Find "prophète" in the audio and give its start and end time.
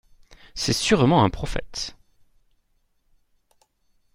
1.29-1.95